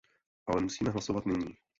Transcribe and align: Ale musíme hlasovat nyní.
Ale 0.47 0.61
musíme 0.61 0.89
hlasovat 0.89 1.25
nyní. 1.25 1.57